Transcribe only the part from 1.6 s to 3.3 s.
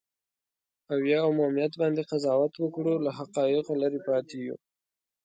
باندې قضاوت وکړو، له